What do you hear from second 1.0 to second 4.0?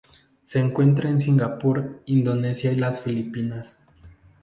en Singapur, Indonesia y las Filipinas.